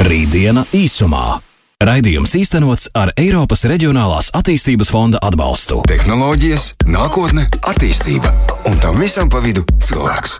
Rītdiena 0.00 0.62
īsumā. 0.72 1.42
Raidījums 1.84 2.32
īstenots 2.38 2.86
ar 2.96 3.10
Eiropas 3.20 3.66
Reģionālās 3.68 4.30
attīstības 4.36 4.88
fonda 4.92 5.20
atbalstu. 5.20 5.82
Tehnoloģijas, 5.90 6.70
nākotne, 6.88 7.44
attīstība 7.68 8.32
un 8.70 8.80
tam 8.80 8.96
visam 9.00 9.28
pa 9.28 9.42
vidu 9.44 9.60
cilvēks. 9.84 10.38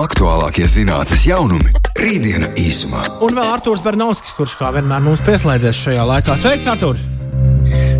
Aktuālākie 0.00 0.64
zinātnīs 0.64 1.26
jaunumi- 1.28 1.68
Rītdiena 2.00 2.48
īsumā. 2.56 3.04
Un 3.20 3.36
vēl 3.36 3.52
Arthurs 3.58 3.84
Bernovskis, 3.84 4.32
kurš 4.38 4.56
kā 4.56 4.72
vienmēr 4.72 5.04
mums 5.04 5.20
pieslēdzies 5.20 5.84
šajā 5.84 6.08
laikā. 6.08 6.38
Sveiks, 6.40 6.66
Artur! 6.72 6.96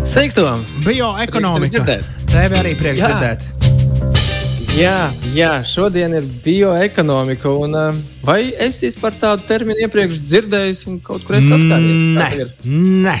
Sveiks, 0.01 0.33
Tom! 0.33 0.65
Bioekonomika. 0.81 1.85
Tevi 2.33 2.57
arī 2.57 2.73
prieks 2.81 3.05
Jā. 3.05 3.13
dzirdēt. 3.13 3.74
Jā, 4.75 5.07
jā, 5.31 5.51
šodien 5.63 6.11
ir 6.17 6.25
bioekonomika. 6.43 7.47
Un, 7.63 7.75
uh, 7.79 7.99
vai 8.27 8.49
esi 8.59 8.89
par 8.99 9.13
tādu 9.15 9.45
terminu 9.47 9.79
iepriekš 9.85 10.17
dzirdējis 10.19 10.81
un 10.91 10.97
kaut 10.99 11.23
kur 11.23 11.37
esi 11.37 11.47
saskāries? 11.47 12.01
Kā 12.17 12.25
Nē, 12.35 12.49
nē. 13.05 13.13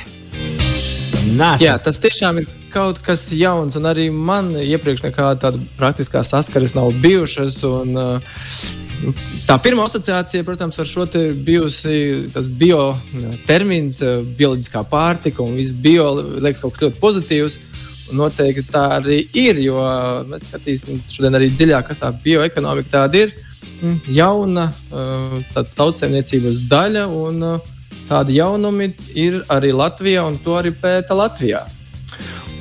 Nē, 1.35 1.51
Jā, 1.63 1.77
tas 1.79 1.95
tiešām 2.03 2.41
ir 2.41 2.49
kaut 2.73 2.99
kas 3.05 3.29
jauns, 3.31 3.77
un 3.79 3.87
arī 3.87 4.09
man 4.11 4.51
iepriekš 4.59 5.05
nekāda 5.07 5.39
tāda 5.45 5.61
praktiskā 5.79 6.25
saskares 6.27 6.75
nav 6.75 6.91
bijušas. 6.99 7.55
Un, 7.69 7.95
uh, 7.95 9.15
tā 9.47 9.55
pirmā 9.63 9.87
asociācija, 9.87 10.43
protams, 10.43 10.75
ar 10.83 10.91
šo 10.91 11.07
te 11.07 11.29
bijusi 11.31 12.25
tas 12.35 12.51
bio 12.51 12.89
termins, 13.47 14.01
uh, 14.03 14.27
bioloģiskā 14.27 14.83
pārtika 14.91 15.39
un 15.47 15.55
viss 15.55 15.71
bio 15.71 16.11
liekas 16.19 16.65
kaut 16.65 16.75
kas 16.75 16.89
ļoti 16.89 16.99
pozitīvs. 16.99 17.57
Un 17.61 17.74
noteikti 18.13 18.65
tā 18.69 18.85
arī 18.99 19.23
ir, 19.33 19.59
jo 19.63 19.79
mēs 20.29 20.45
skatīsim 20.49 21.01
šodien 21.09 21.37
arī 21.37 21.49
dziļāk, 21.53 21.87
kas 21.89 22.03
tā 22.03 22.11
bioekonomika 22.23 22.91
tāda 22.99 23.25
ir. 23.25 23.33
Mm, 23.81 23.95
Jauna 24.15 24.65
tā 25.53 25.65
tautsēmniecības 25.75 26.61
daļa, 26.69 27.07
un 27.11 27.41
uh, 27.43 27.71
tādi 28.09 28.37
jaunumi 28.39 28.91
ir 29.17 29.41
arī 29.51 29.73
Latvijā, 29.75 30.25
un 30.27 30.37
to 30.41 30.55
arī 30.59 30.71
pēta 30.75 31.17
Latvijā. 31.17 31.63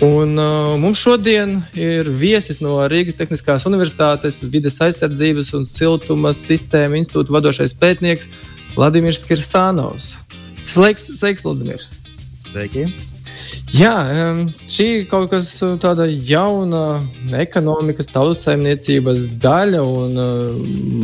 Un, 0.02 0.34
uh, 0.40 0.74
mums 0.80 0.98
šodien 0.98 1.60
ir 1.78 2.10
viesis 2.10 2.58
no 2.64 2.80
Rīgas 2.90 3.18
Tehniskās 3.20 3.66
Universitātes, 3.68 4.40
vides 4.42 4.80
aizsardzības 4.82 5.54
un 5.54 5.68
siltuma 5.70 6.34
sistēma 6.34 6.98
institūta 6.98 7.36
vadošais 7.36 7.76
pētnieks 7.78 8.30
Vladimirs 8.74 9.22
Kirsānovs. 9.28 10.16
Sveiks, 10.64 11.12
sveiks 11.20 11.46
Vladimir! 11.46 11.84
Sveiki! 12.50 12.88
Jā, 13.74 13.94
šī 14.70 14.84
ir 15.00 15.06
kaut 15.10 15.32
kas 15.32 15.48
uh, 15.64 15.72
tāda 15.82 16.04
jauna 16.06 17.00
ekonomikas, 17.40 18.06
tautsājumniecības 18.12 19.24
daļa, 19.42 19.80
un 19.82 20.20
uh, 20.20 20.58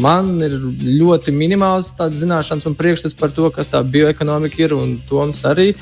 man 0.05 0.37
ir 0.47 0.55
ļoti 0.85 1.35
minimāls 1.35 1.89
tāds 1.98 2.21
zināšanas 2.21 2.69
un 2.71 2.77
priekšstats 2.79 3.17
par 3.19 3.35
to, 3.35 3.48
kas 3.51 3.73
tā 3.73 3.81
bioekonomika 3.83 4.63
ir, 4.63 4.77
un 4.77 5.01
Toms 5.09 5.43
arī. 5.51 5.73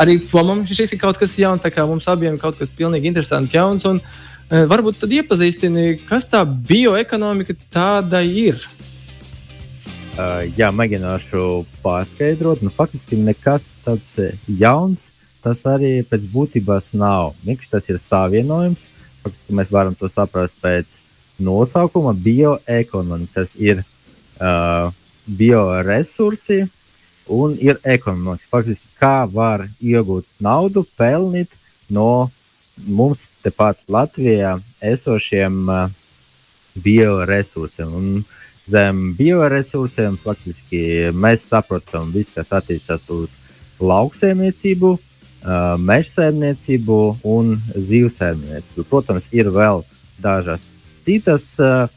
Arī 0.00 0.16
Tomam 0.30 0.62
šis 0.64 0.94
ir 0.94 1.00
kaut 1.02 1.18
kas 1.20 1.34
jauns, 1.36 1.64
tā 1.64 1.72
kā 1.74 1.84
mums 1.88 2.06
abiem 2.08 2.38
kaut 2.40 2.56
kas 2.56 2.72
pilnīgi 2.72 3.10
interesants 3.10 3.52
jauns, 3.52 3.84
un 3.90 3.98
eh, 4.00 4.64
varbūt 4.70 5.02
tad 5.02 5.12
iepazīstini, 5.12 6.06
kas 6.08 6.28
tā 6.30 6.44
bioekonomika 6.46 7.56
tāda 7.74 8.22
ir. 8.24 8.60
Uh, 10.14 10.46
jā, 10.54 10.68
mēģināšu 10.70 11.64
pārskaidrot. 11.82 12.62
Nu, 12.62 12.70
faktiski 12.70 13.18
nekas 13.18 13.74
tāds 13.82 14.14
eh, 14.22 14.36
jauns. 14.60 15.08
Tas 15.44 15.60
arī 15.68 15.98
pēc 16.08 16.24
būtības 16.32 16.94
nav. 16.96 17.34
Vienkārši 17.44 17.72
tas 17.74 17.88
ir 17.92 17.98
savienojums. 18.00 18.86
Faktiski 19.20 19.56
mēs 19.58 19.72
varam 19.72 19.96
to 19.98 20.08
saprast 20.08 20.56
pēc 20.62 20.96
nosaukuma 21.44 22.14
bioekonomika. 22.16 23.42
Tas 23.42 23.52
ir 23.60 23.82
uh, 23.82 24.88
bioresursi 25.28 26.62
un 27.28 27.58
ir 27.60 27.76
ekonomikas. 27.84 28.48
Faktiski 28.48 28.96
kā 28.96 29.28
var 29.28 29.66
iegūt 29.84 30.24
naudu, 30.40 30.86
pelnīt 30.96 31.52
no 31.92 32.30
mums 32.88 33.28
tepat 33.44 33.84
Latvijā 33.92 34.56
esošiem 34.80 35.60
uh, 35.68 35.86
bioresursiem. 36.80 37.92
Un 37.92 38.22
zem 38.64 39.10
bioresursiem 39.18 40.16
faktiski 40.24 41.10
mēs 41.12 41.50
saprotam 41.52 42.14
visu, 42.16 42.38
kas 42.38 42.62
attiecas 42.62 43.10
uz 43.12 43.42
lauksēmniecību, 43.84 44.96
uh, 44.96 45.10
mežsēmniecību 45.44 46.98
un 47.28 47.54
zivsēmniecību. 47.74 48.86
Protams, 48.88 49.28
ir 49.36 49.50
vēl 49.52 49.82
dažas 50.22 50.70
citas 51.04 51.50
uh, 51.60 51.88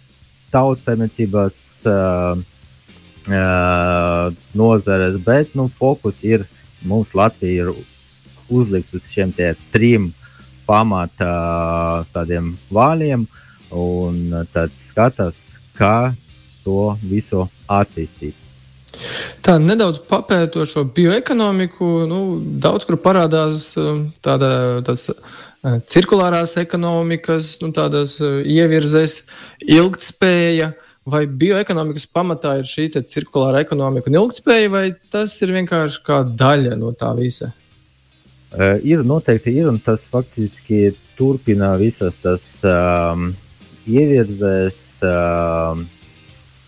tautsēmniecības 0.52 1.60
uh, 1.88 2.42
uh, 3.30 4.34
nozares, 4.58 5.20
bet 5.24 5.56
nu, 5.56 5.68
fokus 5.80 6.24
ir 6.24 6.46
mums 6.88 7.14
Latvija 7.16 7.68
ir 7.68 7.74
uzlikts 8.50 8.96
uz 8.96 9.12
šiem 9.12 9.34
trim 9.72 10.12
pamata 10.68 12.04
tādiem 12.14 12.52
vāļiem, 12.72 13.24
un 13.72 14.44
tad 14.52 14.72
skatās, 14.76 15.40
kā 15.78 16.12
to 16.64 16.98
visu 17.04 17.48
attīstīt. 17.68 18.47
Tā 19.46 19.58
nedaudz 19.62 20.00
papētot 20.10 20.70
šo 20.70 20.86
bioekonomiku, 20.96 21.90
nu, 22.10 22.22
daudz 22.62 22.88
kur 22.88 23.00
parādās 23.02 23.70
um, 23.80 24.08
tāda, 24.26 24.50
tāds 24.88 25.10
uh, 25.14 25.78
cirkulārās 25.90 26.58
ekonomikas, 26.62 27.56
nu, 27.64 27.72
tādas 27.76 28.18
uh, 28.24 28.42
ievirzes, 28.44 29.22
ilgtspēja. 29.64 30.74
Vai 31.08 31.22
bioekonomikas 31.24 32.04
pamatā 32.12 32.58
ir 32.60 32.68
šī 32.68 32.90
cirkulāra 33.08 33.62
ekonomika 33.64 34.12
un 34.12 34.18
ilgtspēja, 34.20 34.72
vai 34.74 34.86
tas 35.14 35.38
ir 35.40 35.54
vienkārši 35.56 36.02
kā 36.04 36.20
daļa 36.28 36.76
no 36.76 36.92
tā 37.00 37.14
visa? 37.16 37.54
Uh, 38.52 38.76
ir 38.84 39.06
noteikti 39.08 39.54
ir, 39.56 39.70
un 39.72 39.80
tas 39.84 40.04
faktiski 40.12 40.90
turpina 41.18 41.74
visas 41.80 42.20
tas 42.24 42.44
um, 42.68 43.32
ievirzes, 43.88 45.00
um, 45.04 45.88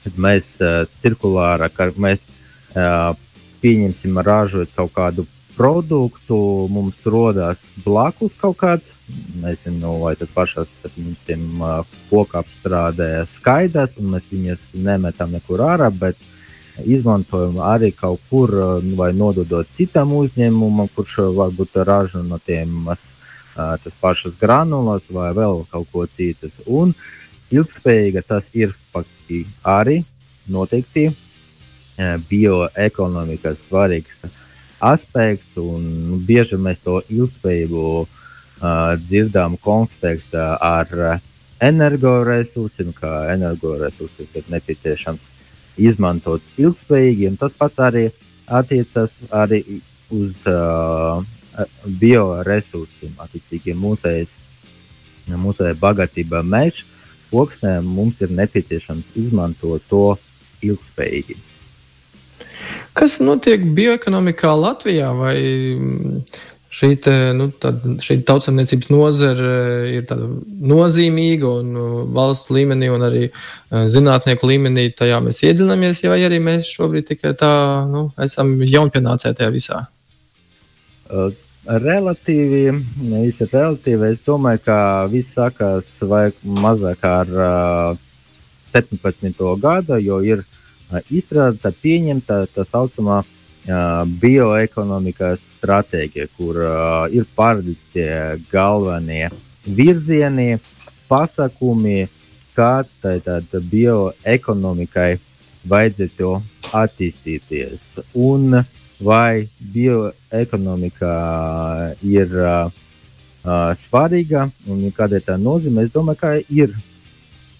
kad 0.10 0.22
mēs 0.22 0.56
uh, 0.62 0.86
cirkulāra, 1.02 1.70
ka 1.70 1.92
mēs 1.98 2.26
uh, 2.74 3.14
pieņemsim, 3.62 4.18
ražot 4.26 4.72
kaut 4.76 4.96
kādu 4.96 5.26
produktu, 5.60 6.68
mums 6.72 7.04
rodas 7.06 7.68
blakus 7.84 8.38
kaut 8.40 8.58
kāds, 8.62 8.94
nezinu, 9.44 9.98
vai 10.02 10.16
tas 10.16 10.32
pašas, 10.34 10.72
piemēram, 10.96 11.62
uh, 11.62 11.96
koku 12.10 12.40
apstrādē 12.40 13.26
skaidrs, 13.30 13.98
un 14.00 14.16
mēs 14.16 14.30
viņas 14.32 14.70
nemetam 14.80 15.36
nekur 15.36 15.62
ārā, 15.68 15.92
bet 15.92 16.18
izmantojam 16.88 17.60
arī 17.60 17.92
kaut 17.92 18.24
kur 18.32 18.56
uh, 18.56 18.92
vai 18.98 19.12
nododot 19.14 19.68
citam 19.76 20.16
uzņēmumam, 20.16 20.90
kurš 20.96 21.20
uh, 21.26 21.32
varbūt 21.44 21.82
ražo 21.84 22.24
no 22.24 22.40
tiem 22.40 22.88
uh, 22.88 22.96
tas 23.56 23.96
pašas 24.00 24.40
granulas 24.40 25.12
vai 25.12 25.34
vēl 25.36 25.66
kaut 25.70 25.92
ko 25.92 26.08
citas. 26.08 26.62
Un 26.66 26.96
ilgspējīga 27.52 28.24
tas 28.28 28.50
ir 28.54 28.76
arī 29.64 30.02
noteikti 30.50 31.08
eh, 31.10 32.16
bioekonomikas 32.30 33.66
svarīgs 33.68 34.24
aspekts, 34.80 35.56
un 35.60 36.22
bieži 36.28 36.58
mēs 36.60 36.84
to 36.84 37.02
ilgspējību 37.12 37.84
uh, 38.00 38.94
dzirdam 39.04 39.58
kontekstā 39.60 40.54
ar 40.64 40.94
uh, 40.96 41.26
energoresursiem, 41.60 42.94
kā 42.96 43.34
energoresursus 43.34 44.36
ir 44.40 44.48
nepieciešams 44.52 45.26
izmantot 45.80 46.44
ilgspējīgi, 46.60 47.28
un 47.32 47.38
tas 47.40 47.56
pats 47.60 47.80
arī 47.84 48.08
attiecas 48.48 49.16
arī 49.36 49.62
uz 50.16 50.46
uh, 50.48 51.20
bioresursiem, 52.00 53.12
attiecīgi 53.20 53.76
mūsējas, 53.76 54.32
mūsēja 55.30 55.76
bagātība 55.80 56.42
meža 56.44 56.88
koksnēm 57.32 57.88
mums 57.98 58.22
ir 58.26 58.34
nepieciešams 58.36 59.16
izmantot 59.20 59.86
to 59.90 60.04
ilgspējīgi. 60.66 61.38
Kas 62.98 63.20
notiek 63.24 63.64
bioekonomikā 63.76 64.52
Latvijā? 64.60 65.12
Vai 65.16 65.36
mm, 65.40 66.22
šī, 66.74 66.90
te, 67.04 67.16
nu, 67.38 67.50
tad, 67.62 67.86
šī 68.04 68.20
tautsamniecības 68.28 68.92
nozare 68.92 69.54
ir 69.94 70.08
tāda 70.10 70.28
nozīmīga 70.74 71.54
un 71.62 71.72
uh, 71.80 71.92
valsts 72.16 72.52
līmenī 72.54 72.92
un 72.94 73.06
arī 73.08 73.26
uh, 73.30 73.86
zinātnieku 73.92 74.50
līmenī 74.50 74.90
tajā 74.98 75.22
mēs 75.24 75.42
iedzinamies, 75.48 76.04
vai 76.12 76.22
arī 76.28 76.42
mēs 76.44 76.70
šobrīd 76.76 77.08
tikai 77.14 77.36
tā 77.40 77.54
nu, 77.90 78.10
esam 78.22 78.58
jaunpienācēji 78.66 79.40
tajā 79.40 79.54
visā? 79.56 79.86
Uh, 81.10 81.32
Relatīvi, 81.70 82.72
viss 83.12 83.44
ir 83.44 83.50
relatīvi. 83.54 84.08
Es 84.16 84.24
domāju, 84.26 84.64
ka 84.66 84.78
viss 85.12 85.36
sākās 85.38 85.92
mazāk 86.42 87.04
ar 87.06 87.30
uh, 87.30 88.00
17. 88.74 89.44
gada, 89.62 90.00
jo 90.02 90.18
ir 90.26 90.42
uh, 90.42 90.98
izstrādāta, 91.14 91.70
pieņemta 91.70 92.40
tā 92.56 92.66
saucamā 92.66 93.20
uh, 93.22 94.02
bioekonomikas 94.24 95.44
stratēģija, 95.60 96.32
kur 96.40 96.58
uh, 96.58 97.06
ir 97.14 97.30
paredzēti 97.38 97.94
tie 97.94 98.18
galvenie 98.50 99.30
virzieni, 99.70 100.58
pasakumi, 101.06 102.08
kā 102.58 102.82
tai 103.04 103.20
bioekonomikai 103.70 105.12
vajadzētu 105.70 106.34
attīstīties. 106.82 107.92
Un 108.18 108.58
vai 109.00 109.48
bioekonomika 109.74 111.12
ir 112.04 112.34
uh, 112.36 112.68
uh, 113.46 113.72
svarīga 113.80 114.50
un 114.68 114.84
kāda 114.96 115.20
ir 115.20 115.26
tā 115.28 115.38
nozīme? 115.40 115.86
Es 115.86 115.94
domāju, 115.96 116.20
ka 116.20 116.36
ir. 116.52 116.76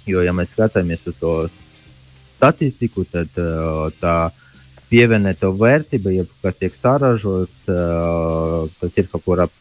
Jo, 0.10 0.24
ja 0.26 0.34
mēs 0.36 0.54
skatāmies 0.56 1.06
uz 1.08 1.18
to 1.20 1.34
statistiku, 2.36 3.06
tad 3.08 3.32
uh, 3.40 3.88
tā 4.02 4.32
pievienotā 4.90 5.52
vērtība, 5.54 6.14
ja 6.16 6.26
kas 6.42 6.58
tiek 6.60 6.76
saražots, 6.76 7.64
uh, 7.70 8.66
tas 8.82 8.98
ir 8.98 9.10
kaut 9.12 9.26
kur 9.26 9.46
ap 9.46 9.54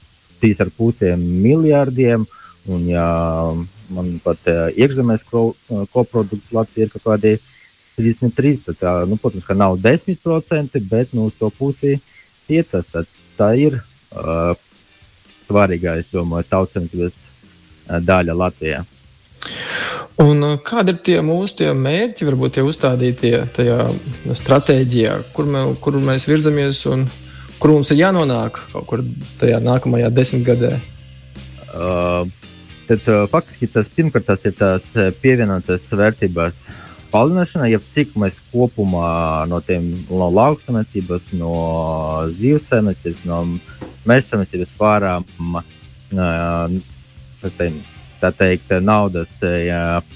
3,5 0.42 1.16
miljardiem. 1.18 2.26
Un, 2.68 2.82
ja 2.88 3.06
man 3.94 4.18
pat 4.24 4.50
uh, 4.50 4.66
iekšzemes 4.76 5.24
koprodukts 5.28 6.52
Latvijā 6.52 6.86
ir 6.86 6.92
kaut 6.92 7.06
kādi 7.06 7.38
33, 7.98 8.62
tad, 8.68 8.78
tā, 8.80 8.94
nu, 9.10 9.18
protams, 9.20 9.46
ka 9.46 9.56
nav 9.58 9.76
10%, 9.82 10.78
bet 10.90 11.14
nu, 11.16 11.28
uz 11.28 11.36
to 11.38 11.50
pusi 11.54 11.98
piecas. 12.46 12.86
Tad 12.92 13.10
tā 13.38 13.52
ir 13.58 13.80
uh, 13.80 14.54
svarīgā, 15.48 15.98
es 15.98 16.12
domāju, 16.12 16.48
tautsēmniecības 16.52 17.24
daļa 18.04 18.36
Latvijā. 18.36 18.84
Un 20.18 20.42
kādi 20.66 20.92
ir 20.92 21.02
tie 21.06 21.18
mūsu 21.22 21.60
tie 21.60 21.68
mērķi, 21.76 22.26
varbūt 22.26 22.56
tie 22.56 22.64
uzstādītie 22.66 23.32
tajā 23.54 23.78
stratēģijā, 24.40 25.14
kur, 25.34 25.46
mē, 25.46 25.62
kur 25.82 25.98
mēs 26.02 26.26
virzamies 26.28 26.82
un 26.90 27.06
kur 27.62 27.76
mums 27.76 27.92
ir 27.94 28.02
jānonāk 28.02 28.58
kaut 28.72 28.88
kur 28.90 29.04
tajā 29.38 29.60
nākamajā 29.62 30.10
desmitgadē? 30.14 30.72
Uh, 31.68 32.26
tad, 32.88 33.06
uh, 33.06 33.24
faktiski 33.30 33.70
tas 33.70 33.90
pirmkārt 33.94 34.26
tas 34.26 34.44
ir 34.48 34.58
tās 34.58 34.90
pievienotās 35.22 35.86
vērtības 35.94 36.66
palielināšana, 37.12 37.68
ja 37.72 37.80
cik 37.82 38.14
mēs 38.20 38.38
kopumā 38.52 39.46
no 39.50 39.60
tiem 39.64 39.86
no 40.10 40.28
lauksaimniecības, 40.32 41.32
no 41.40 41.54
zivsaimniecības, 42.38 43.24
no 43.28 43.42
mežsaimniecības 44.08 44.74
varam 44.80 45.24
tā 48.18 48.32
teikt, 48.34 48.72
naudas 48.82 49.38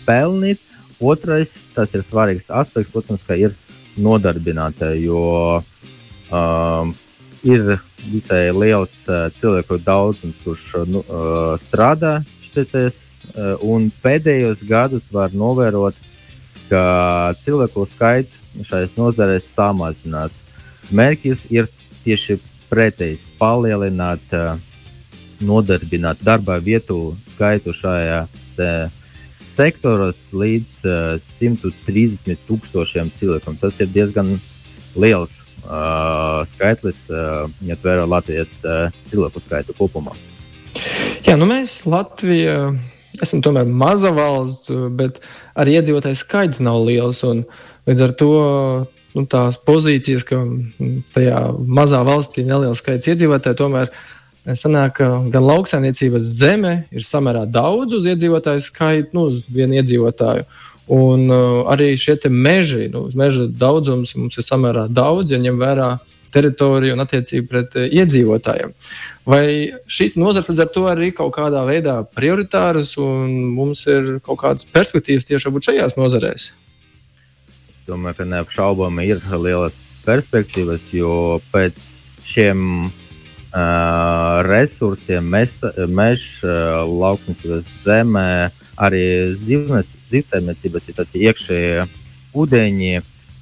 pelnīt. 0.06 0.62
Otrais, 1.02 1.56
tas 1.74 1.94
ir 1.96 2.04
svarīgs 2.06 2.50
aspekts, 2.54 2.92
protams, 2.94 3.24
ir 3.34 3.56
nodarbināta, 3.98 4.92
jo 4.94 5.62
um, 6.30 6.92
ir 7.42 7.74
visai 8.06 8.44
liels 8.54 8.94
uh, 9.08 9.26
cilvēku 9.34 9.80
daudzums, 9.82 10.38
kurš 10.44 10.68
nu, 10.90 11.02
uh, 11.02 11.56
strādā 11.60 12.20
šitēs, 12.46 13.00
uh, 13.34 13.56
un 13.66 13.90
pēdējos 14.02 14.62
gadus 14.68 15.10
var 15.12 15.34
novērot, 15.34 15.98
ka 16.70 17.34
cilvēku 17.42 17.86
skaits 17.90 18.38
šajās 18.68 18.96
nozarēs 18.98 19.50
samazinās. 19.50 20.40
Mērķis 20.92 21.46
ir 21.54 21.68
tieši 22.04 22.38
pretējs- 22.70 23.26
palielināt, 23.40 24.22
nodarbināt 25.40 26.22
darba 26.22 26.58
vietu 26.58 27.16
skaitu 27.26 27.74
šajā 27.74 28.26
sektoros 29.56 30.32
līdz 30.32 30.76
130 31.40 32.38
tūkstošiem 32.48 33.10
cilvēkiem. 33.18 33.58
Tas 33.60 33.80
ir 33.80 33.90
diezgan 33.92 34.38
liels 34.96 35.42
uh, 35.66 36.42
skaitlis, 36.54 37.04
uh, 37.10 37.48
ņemot 37.62 37.86
vērā 37.86 38.06
Latvijas 38.08 38.60
uh, 38.64 38.88
cilvēku 39.10 39.42
skaitu 39.44 39.76
kopumā. 39.76 40.14
Jā, 41.26 41.36
nu 41.38 41.46
mēs 41.46 41.82
Latvijā 41.86 42.72
esam 43.20 43.42
tomēr 43.44 43.68
maza 43.68 44.12
valsts, 44.14 44.72
bet 44.96 45.20
arī 45.58 45.76
iedzīvotāju 45.80 46.18
skaits 46.18 46.62
nav 46.64 46.80
liels. 46.86 47.22
Līdz 47.88 48.04
ar 48.06 48.16
to 48.16 48.32
nu, 49.16 49.26
tās 49.28 49.58
pozīcijas, 49.60 50.24
ka 50.28 50.40
tajā 51.14 51.44
mazā 51.66 52.02
valstī 52.06 52.46
neliels 52.48 52.80
skaits 52.82 53.10
iedzīvotāju, 53.12 53.58
tomēr 53.58 53.92
sanāk, 54.58 54.96
ka 54.98 55.08
gan 55.32 55.46
lauksaimniecības 55.46 56.26
zeme 56.40 56.74
ir 56.90 57.06
samērā 57.06 57.44
daudz 57.50 57.98
uz 57.98 58.08
iedzīvotāju 58.10 58.64
skaitu, 58.64 59.12
nu, 59.16 59.28
uz 59.30 59.44
vienu 59.52 59.78
iedzīvotāju. 59.80 60.46
Un 60.92 61.28
uh, 61.30 61.60
arī 61.70 61.92
šie 61.96 62.16
meži, 62.28 62.88
nu, 62.92 63.06
meža 63.16 63.46
daudzums 63.46 64.16
mums 64.18 64.38
ir 64.38 64.44
samērā 64.44 64.88
daudz, 64.90 65.30
ja 65.30 65.38
ņem 65.40 65.60
vērā 65.60 65.92
teritoriju 66.32 66.96
un 66.96 67.04
attiecību 67.04 67.50
pret 67.50 67.76
uh, 67.78 67.86
iedzīvotājiem. 68.00 68.72
Vai 69.28 69.44
šīs 69.90 70.16
nozares 70.20 70.50
līdz 70.50 70.64
ar 70.64 70.72
to 70.74 70.86
arī 70.90 71.12
kaut 71.16 71.34
kādā 71.36 71.62
veidā 71.68 72.00
prioritāras 72.16 72.96
un 73.00 73.30
mums 73.56 73.84
ir 73.90 74.18
kaut 74.24 74.42
kādas 74.42 74.66
perspektīvas 74.68 75.28
tieši 75.28 75.54
šajās 75.68 75.98
nozarēs? 76.00 76.50
Domāju, 77.86 78.20
ka 78.20 78.28
neapšaubāmi 78.30 79.08
ir 79.10 79.22
lielas 79.42 79.76
perspektīvas, 80.06 80.84
jo 80.94 81.40
pēc 81.52 81.92
šiem 82.26 82.86
uh, 82.86 84.42
resursiem, 84.46 85.26
meža, 85.26 85.72
mež, 85.90 86.26
uh, 86.46 86.82
lauksnes 86.86 87.66
zemē, 87.82 88.52
arī 88.82 89.04
zivsaimniecības 89.36 90.88
ir 90.88 90.96
tas 90.96 91.14
iekšējie 91.18 91.86
ūdeņi, 92.32 92.94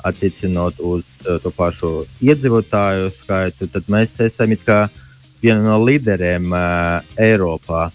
attiecinot 0.05 0.81
uz 0.81 1.05
uh, 1.27 1.39
to 1.43 1.53
pašu 1.55 1.93
iedzīvotāju 2.25 3.11
skaitu, 3.15 3.69
tad 3.71 3.89
mēs 3.93 4.17
esam 4.25 4.55
viena 5.43 5.63
no 5.65 5.79
līderiem 5.85 6.51
uh, 6.53 7.01
Eiropā. 7.21 7.89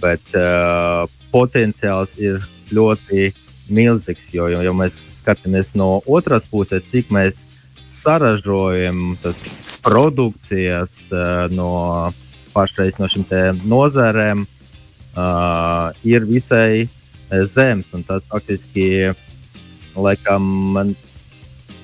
Bet 0.00 0.34
uh, 0.36 1.06
potenciāls 1.32 2.16
ir 2.20 2.42
ļoti 2.72 3.30
milzīgs. 3.72 4.28
Jo, 4.34 4.48
jo, 4.52 4.60
jo 4.64 4.74
mēs 4.76 4.98
skatāmies 5.22 5.74
no 5.78 6.00
otras 6.06 6.46
puses, 6.50 6.84
cik 6.90 7.10
mēs 7.14 7.44
saražojam 7.92 9.16
produkcijas 9.86 11.06
uh, 11.12 11.46
no 11.52 12.12
pašreiz 12.54 12.98
no 13.00 13.08
šīm 13.12 13.62
nozarēm, 13.68 14.44
uh, 15.16 15.92
ir 16.04 16.28
visai 16.28 16.88
zems. 17.30 17.92
Tas 18.06 18.24
faktiski 18.30 19.12
laikam, 19.96 20.84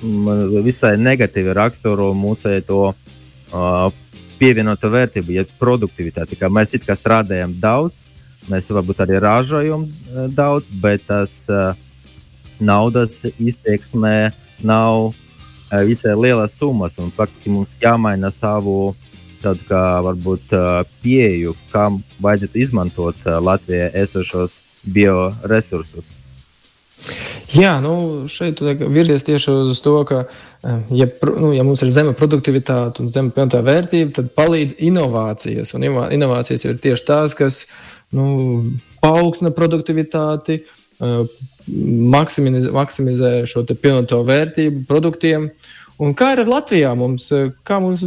man, 0.03 0.47
visai 0.65 0.97
negatīvi 1.01 1.55
raksturo 1.57 2.13
mūsu 2.15 2.55
to 2.67 2.85
uh, 2.93 3.89
pievienoto 4.39 4.91
vērtību, 4.91 5.37
ja 5.37 5.45
produktivitāti. 5.61 6.39
Mēs 6.51 6.75
it 6.75 6.87
kā 6.87 6.97
strādājam 6.99 7.55
daudz, 7.63 8.07
Mēs 8.51 8.71
varbūt 8.75 9.03
arī 9.05 9.21
ražojam 9.23 9.85
daudz, 10.35 10.71
bet 10.83 11.05
tas 11.07 11.45
uh, 11.51 11.77
naudas 12.59 13.21
izteiksmē 13.39 14.33
nav 14.67 15.13
uh, 15.13 15.15
visai 15.87 16.17
lielas 16.19 16.57
summas. 16.59 16.99
Faktiski 17.15 17.53
mums 17.55 17.71
jāmaina 17.83 18.33
savu 18.35 18.97
tādu 19.43 19.63
kā 19.69 19.85
varbūt 20.09 20.57
uh, 20.59 20.83
pieeju, 21.05 21.55
kam 21.71 22.01
vajadzētu 22.23 22.63
izmantot 22.65 23.23
uh, 23.29 23.39
Latvijā 23.39 23.93
esošos 24.03 24.59
bioresursus. 24.83 26.11
Jā, 27.53 27.77
nu 27.83 28.25
šeit 28.31 28.61
virzies 28.63 29.25
tieši 29.27 29.55
uz 29.73 29.81
to, 29.85 29.95
ka, 30.09 30.23
ja, 30.95 31.09
nu, 31.37 31.51
ja 31.53 31.65
mums 31.67 31.83
ir 31.85 31.91
zema 31.93 32.15
produktivitāte 32.17 33.03
un 33.03 33.11
zema 33.13 33.33
pievienotā 33.35 33.61
vērtība, 33.67 34.15
tad 34.19 34.31
palīdz 34.39 34.79
inovācijas. 34.89 35.75
Un 35.77 35.85
inovācijas 35.89 36.65
ir 36.69 36.79
tieši 36.83 37.07
tās, 37.09 37.37
kas 37.39 37.65
nu, 38.15 38.29
paaugstina 39.03 39.53
produktivitāti, 39.57 40.63
maksimizē, 42.17 42.73
maksimizē 42.75 43.35
šo 43.51 43.67
pievienoto 43.73 44.23
vērtību 44.29 44.87
produktiem. 44.89 45.51
Un 46.03 46.17
kā 46.19 46.33
ir 46.35 46.43
ar 46.43 46.51
Latvijā? 46.51 46.95
Mums, 46.99 47.29
kā 47.67 47.79
mums 47.83 48.03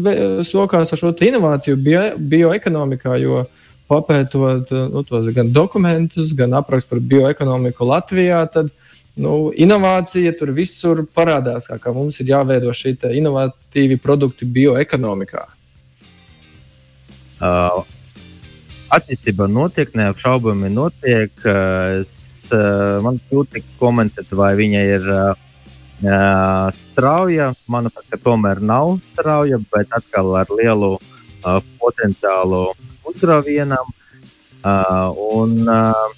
sokās 0.48 0.92
ar 0.92 1.00
šo 1.00 1.14
inovāciju 1.28 1.78
bio, 1.80 2.08
bioekonomikā? 2.18 3.20
Jo 3.22 3.46
papētot 3.92 4.72
nu, 4.92 5.04
tos 5.06 5.30
gan 5.36 5.52
dokumentus, 5.54 6.34
gan 6.38 6.56
aprakstu 6.58 6.96
par 6.96 7.02
bioekonomiku 7.12 7.88
Latvijā, 7.88 8.42
tad 8.52 8.72
nu, 9.16 9.52
inovācija 9.52 10.34
tur 10.40 10.52
visur 10.56 11.06
parādās. 11.16 11.70
Kā, 11.70 11.78
kā 11.82 11.94
mums 11.96 12.20
ir 12.22 12.34
jāveido 12.34 12.74
šī 12.76 12.98
inovatīvi 13.22 14.00
produkti 14.02 14.48
bioekonomikā. 14.50 15.46
Uh, 17.36 17.84
attīstība 18.96 19.48
notiek, 19.52 19.92
neapšaubāmi 19.98 20.72
notiek. 20.74 21.34
Es, 22.02 22.14
man 23.04 23.20
grūti 23.30 23.64
komentēt, 23.80 24.32
vai 24.38 24.54
viņa 24.58 24.84
ir 24.96 25.08
uh, 25.12 25.34
strauja. 26.76 27.52
Manuprāt, 27.72 28.18
tomēr 28.24 28.62
nav 28.64 28.98
strauja, 29.14 29.60
bet 29.74 29.94
atkal 29.96 30.34
ar 30.42 30.52
lielu 30.54 30.96
uh, 30.96 31.60
potenciālu 31.82 32.68
uzrāvienam. 33.12 33.92
Uh, 34.66 35.12
un, 35.38 35.60
uh, 35.70 36.10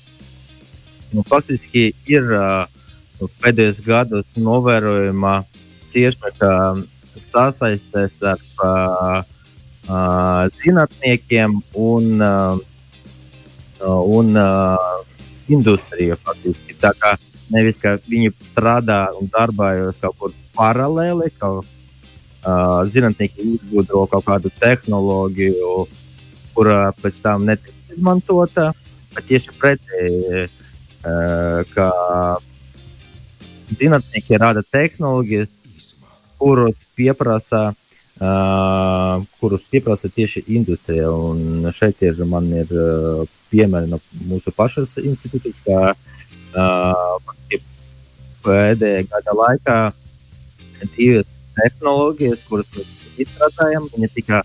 nu, 1.11 1.23
faktiski 1.27 1.89
ir 2.07 2.29
uh, 2.31 2.63
pēdējos 3.43 3.81
gados 3.83 4.37
novērojama 4.39 5.41
cieša 5.91 6.31
sasaistes 7.17 8.21
ar 8.23 8.39
uh, 8.63 9.19
uh, 9.89 10.43
zinātniekiem 10.63 11.59
un, 11.75 12.11
uh, 12.23 12.59
un 13.83 14.31
uh, 14.39 15.01
industriju. 15.51 16.15
Faktiski. 16.23 16.77
Tā 16.79 16.93
kā 16.95 17.17
Nevis, 17.47 17.79
ka 17.79 17.95
viņi 18.03 18.33
strādā 18.49 19.05
un 19.15 19.29
darbojas 19.31 20.01
kaut 20.03 20.17
kur 20.19 20.33
paralēli, 20.57 21.29
ka 21.39 21.51
uh, 21.61 22.81
zinātnieki 22.91 23.53
izgudro 23.53 24.03
kaut 24.11 24.25
kādu 24.27 24.51
tehnoloģiju, 24.59 25.71
kura 26.57 26.91
pēc 26.97 27.21
tam 27.21 27.45
netiek 27.45 27.93
izmantota, 27.93 28.71
bet 29.13 29.29
tieši 29.29 29.53
pretēji, 29.61 30.45
uh, 31.05 31.61
ka 31.73 31.89
zinātnieki 33.77 34.41
rada 34.41 34.65
tehnoloģijas, 34.73 35.53
kuras 36.41 36.81
pieprasa 36.97 37.69
uh, 37.69 37.83
Uh, 38.17 39.21
kurus 39.37 39.61
pieprasa 39.69 40.09
tieši 40.09 40.41
industrija. 40.47 41.11
Un 41.13 41.67
šeit 41.69 42.01
ir, 42.01 42.17
man 42.25 42.47
ir 42.49 42.71
uh, 42.73 43.19
piemēri 43.51 43.91
no 43.91 43.99
mūsu 44.25 44.49
pašas 44.57 44.95
institūcijas, 44.97 45.59
ka 45.61 45.91
uh, 46.57 47.59
pēdējā 48.41 49.03
gada 49.11 49.35
laikā 49.37 49.75
divas 50.95 51.29
tehnoloģijas, 51.59 52.47
kuras 52.49 52.73
mēs 52.73 52.89
izstrādājam, 53.21 53.85
viņa 53.93 54.09
tika 54.15 54.41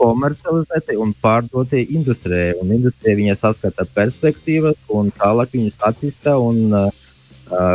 komercializēti 0.00 0.96
un 1.00 1.12
pārdoti 1.22 1.82
industrijai. 1.96 2.54
Un 2.62 2.72
industrijai 2.78 3.18
viņa 3.20 3.36
saskata 3.40 3.86
perspektīvas, 3.94 4.78
un 4.96 5.12
tālāk 5.16 5.52
viņas 5.56 5.80
attīsta 5.90 6.38
un 6.40 6.62
uh, 6.72 6.88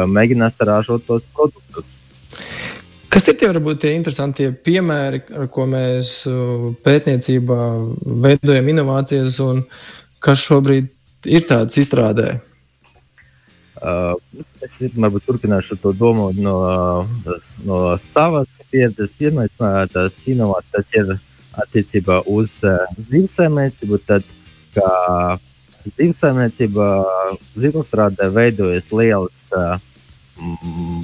mēģinās 0.10 0.58
ražot 0.66 1.06
tos 1.08 1.28
produktus. 1.36 1.94
Kas 3.16 3.30
ir 3.32 3.38
tie 3.40 3.48
varbūt 3.48 3.80
tie 3.80 3.94
interesantie 3.96 4.50
piemēri, 4.66 5.22
ar 5.40 5.48
ko 5.54 5.68
mēs 5.72 6.18
uh, 6.28 6.74
pētniecībā 6.84 7.60
veidojam 8.26 8.74
inovācijas, 8.74 9.40
un 9.46 9.64
kas 10.20 10.44
šobrīd 10.44 10.92
ir 11.32 11.48
tāds 11.48 11.80
izstrādē? 11.80 12.34
Uh, 13.86 14.16
es 14.66 14.82
varbūt 14.98 15.28
turpināšu 15.28 15.78
to 15.80 15.94
domu 15.96 16.32
no, 16.36 16.58
no 17.68 17.80
savas 18.02 18.50
pieredzes. 18.72 19.14
Pirmais, 19.20 19.54
tas 19.94 20.20
inovācijas 20.32 20.94
ir 20.98 21.16
attiecībā 21.64 22.22
uz 22.32 22.60
uh, 22.68 22.82
zivsaimniecību. 23.10 24.00
Tad, 24.08 24.26
kā 24.76 24.90
zivsaimniecībā 25.96 26.88
zivsrādē 27.56 28.30
veidojas 28.34 28.90
liels 28.92 29.46
uh, 29.56 29.78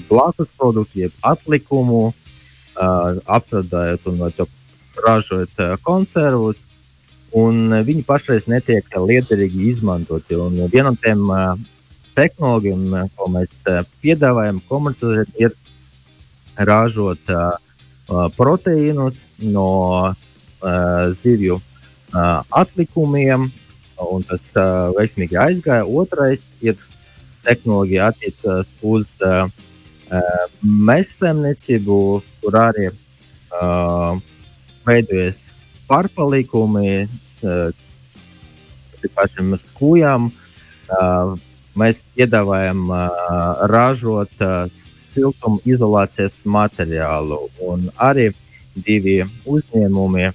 blakus 0.09 0.49
produktu, 0.57 1.05
jeb 1.05 1.13
atlikumu, 1.23 2.11
uh, 2.11 3.21
apstrādājot 3.25 4.09
un 4.11 4.23
ražojot 5.05 5.63
uh, 5.63 5.75
konservus. 5.85 6.63
Un 7.31 7.71
viņi 7.87 8.03
pašreiz 8.03 8.49
netiek 8.51 8.89
liederīgi 8.91 9.69
izmantoti. 9.71 10.35
Un 10.35 10.57
viena 10.71 10.91
no 10.91 10.99
tiem 10.99 11.21
uh, 11.31 11.53
tehnoloģijām, 12.17 13.11
ko 13.15 13.29
mēs 13.31 13.63
uh, 13.71 13.85
piedāvājam, 14.03 14.59
komercializēt, 14.67 15.31
ir 15.39 15.55
ražot 16.67 17.31
uh, 17.31 17.55
proteīnus 18.35 19.23
no 19.39 19.69
uh, 20.09 20.30
zivju 21.21 21.59
atlikumiem, 22.61 23.49
un 24.11 24.23
tas 24.27 24.53
veiksmīgi 24.97 25.37
aizgāja. 25.39 25.87
Otrais 25.87 26.43
ir 26.61 26.77
tehnoloģija 27.45 28.09
attiecas 28.11 28.67
uz 28.85 29.15
uh, 29.25 29.47
uh, 30.11 30.45
meža 30.61 31.09
saimniecību, 31.15 31.97
kur 32.41 32.57
arī 32.59 32.89
veidojas 34.87 35.41
pārpalikumi 35.89 37.07
pašiem 39.15 39.57
skūjām. 39.59 40.29
Mēs 41.77 42.01
piedāvājam 42.15 42.87
ražot 43.71 44.33
siltumizolācijas 44.75 46.41
materiālu, 46.47 47.41
un 47.63 47.89
arī 47.99 48.29
divi 48.75 49.19
uzņēmumi 49.47 50.31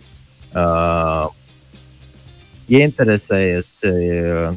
uh, 0.57 1.29
ieinteresējas. 2.73 3.73
Uh, 3.85 4.57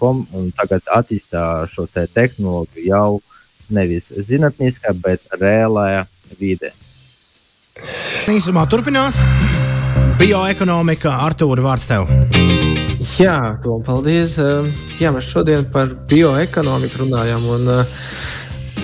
kom, 0.00 0.24
un 0.36 0.50
tagad 0.56 0.86
attīstā 0.96 1.66
šo 1.72 1.86
te 1.92 2.06
tehnoloģiju 2.08 2.86
jau 2.88 3.20
nevis 3.72 4.08
zinātniskā, 4.28 4.94
bet 5.02 5.26
reālajā 5.36 6.06
vidē. 6.40 6.72
Īsumā 8.32 8.64
turpinās 8.70 9.18
bioekonomika. 10.20 11.12
Artūri, 11.26 11.64
vārds 11.64 11.88
tev! 11.90 12.08
Jā, 13.20 13.56
Tom, 13.62 13.82
paldies. 13.84 14.38
Jā, 15.00 15.12
mēs 15.14 15.28
šodien 15.28 15.66
par 15.72 15.92
bioekonomiku 16.08 17.04
runājam. 17.04 17.44
Un, 17.52 17.68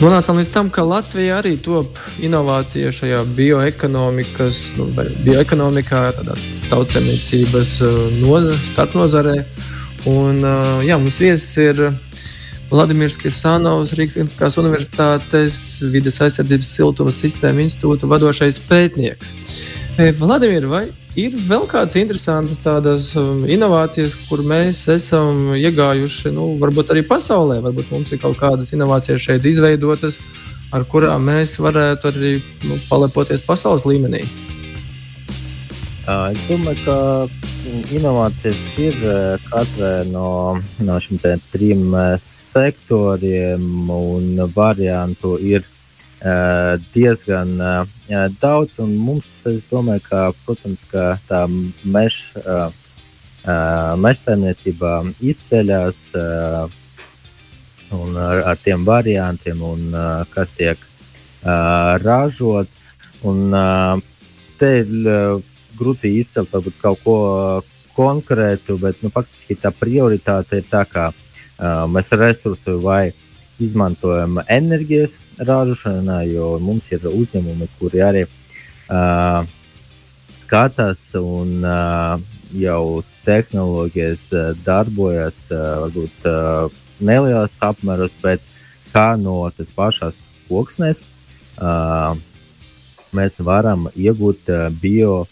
Nonācām 0.03 0.41
līdz 0.41 0.49
tam, 0.51 0.67
ka 0.75 0.83
Latvija 0.83 1.37
arī 1.39 1.53
top 1.63 1.95
inovācija 2.27 2.89
šajā 2.91 3.21
bioekonomikas, 3.37 4.57
nu, 4.75 4.89
bioekonomikā, 5.23 6.01
tādā 6.17 6.35
tautsēmniecības 6.67 7.77
noza, 8.17 8.57
starpnozarē. 8.73 9.37
Un, 10.11 10.43
jā, 10.83 10.97
mums 10.99 11.21
viesis 11.23 11.53
ir 11.63 11.85
Vladimirs 12.73 13.15
Kirsanovs, 13.21 13.95
Rīgas 13.95 14.19
Tehniskās 14.19 14.59
Universitātes 14.59 15.61
vides 15.95 16.19
aizsardzības 16.27 16.73
siltuma 16.81 17.15
sistēma 17.15 17.63
institūta 17.63 18.11
vadošais 18.11 18.59
pētnieks. 18.67 19.31
Vladimir, 20.19 20.67
vai 20.67 20.89
ir 21.19 21.35
vēl 21.37 21.67
kādas 21.69 21.99
interesantas 22.01 22.61
tādas 22.63 23.11
inovācijas, 23.17 24.15
kur 24.29 24.45
mēs 24.49 24.85
esam 24.93 25.53
iegājuši, 25.59 26.33
nu, 26.37 26.53
varbūt 26.63 26.93
arī 26.95 27.05
pasaulē, 27.09 27.61
varbūt 27.65 27.93
mums 27.93 28.13
ir 28.13 28.23
kaut 28.23 28.39
kādas 28.41 28.73
inovācijas 28.73 29.27
šeit 29.27 29.49
izveidotas, 29.49 30.19
ar 30.73 30.87
kurām 30.89 31.29
mēs 31.29 31.59
varētu 31.61 32.09
arī 32.13 32.33
nu, 32.65 32.79
palepoties 32.89 33.45
pasaules 33.45 33.85
līmenī? 33.89 34.25
Es 36.03 36.47
domāju, 36.49 36.81
ka 36.83 36.97
inovācijas 37.95 38.63
ir 38.83 38.97
katrai 39.47 40.09
no, 40.11 40.59
no 40.83 40.97
šiem 40.99 41.21
trim 41.53 41.93
sektoriem, 42.25 43.69
un 43.93 44.43
variantu 44.57 45.37
ir 45.39 45.63
diezgan 46.95 47.57
daudz. 48.41 48.79
Mums, 48.79 49.27
es 49.51 49.63
domāju, 49.71 50.05
ka, 50.07 50.21
protams, 50.47 50.85
ka 50.93 51.17
tā 51.29 51.47
meža 51.85 52.71
mežsaimniecībā 53.99 54.93
izceļas 55.19 56.03
un 57.93 58.15
ar, 58.17 58.43
ar 58.53 58.61
tiem 58.63 58.85
variantiem, 58.87 59.63
un, 59.67 59.89
kas 60.31 60.53
tiek 60.55 60.79
ražots. 62.05 62.79
Un, 63.27 63.51
te 64.59 64.71
ir 64.83 65.43
grūti 65.79 66.15
izcelt 66.21 66.53
varbūt, 66.55 66.79
kaut 66.83 67.03
ko 67.03 67.17
konkrētu, 67.97 68.79
bet 68.81 69.03
nu, 69.03 69.11
faktiski 69.13 69.59
tā 69.59 69.73
prioritāte 69.75 70.63
ir 70.63 70.67
tā, 70.71 70.85
ka 70.87 71.11
mēs 71.91 72.15
resursu 72.15 72.79
vai 72.83 73.13
izmantojam 73.63 74.41
enerģijas 74.47 75.17
ražošanā, 75.39 76.23
jo 76.31 76.57
mums 76.63 76.89
ir 76.93 77.07
uzņēmumi, 77.09 77.69
kuri 77.79 78.03
arī 78.05 78.23
uh, 78.27 79.43
skatās 80.41 81.05
un 81.21 81.65
uh, 81.65 82.17
jau 82.59 83.03
tehnoloģijas 83.27 84.27
uh, 84.35 84.49
darbojas 84.67 85.45
uh, 85.51 85.85
varbūt 85.85 86.29
uh, 86.31 86.81
nelielos 87.01 87.59
apmēros, 87.65 88.15
bet 88.23 88.45
kā 88.93 89.13
no 89.21 89.45
tas 89.57 89.71
pašās 89.77 90.19
koksnes 90.49 91.05
uh, 91.59 92.13
mēs 93.17 93.41
varam 93.45 93.89
iegūt 93.95 94.51
uh, 94.53 94.69
bio 94.83 95.23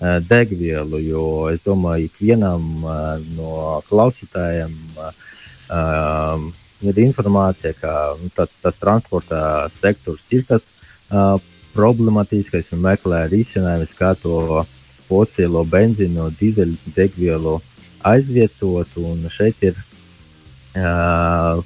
Eh, 0.00 0.16
degvielu. 0.24 0.96
Jo 1.04 1.22
es 1.52 1.60
domāju, 1.60 2.06
ikvienam 2.08 2.62
eh, 2.88 3.24
no 3.36 3.82
klausītājiem 3.84 4.72
um, 4.96 6.46
ir 6.82 7.00
informācija, 7.04 7.74
ka 7.80 7.94
nu, 8.20 8.30
tas, 8.34 8.52
tas 8.62 8.78
transporta 8.80 9.68
sektors 9.74 10.26
ir 10.34 10.44
tas 10.48 10.64
uh, 11.10 11.36
problemātiskais 11.74 12.72
un 12.74 12.84
meklē 12.84 13.26
risinājumus, 13.30 13.96
kā 13.98 14.14
to 14.18 14.64
fosilo 15.08 15.64
benzīnu, 15.66 16.30
dīzeļu 16.38 16.94
degvielu 16.96 17.58
aizvietot. 18.06 18.96
Un 19.02 19.26
šeit 19.32 19.60
ir, 19.66 19.76
uh, 20.78 21.60